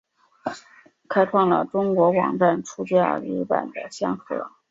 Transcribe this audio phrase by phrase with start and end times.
[1.07, 4.51] 开创了中国网站出假日版的先河。